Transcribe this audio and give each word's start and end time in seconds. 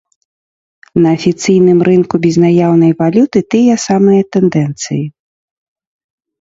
На 1.03 1.09
афіцыйным 1.17 1.79
рынку 1.89 2.15
безнаяўнай 2.25 2.91
валюты 3.03 3.39
тыя 3.57 3.73
самыя 3.87 4.21
тэндэнцыі. 4.39 5.03